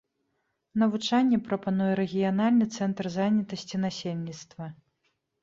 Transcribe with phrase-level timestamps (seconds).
[0.83, 4.65] Навучанне прапануе рэгіянальны цэнтр занятасці насельніцтва.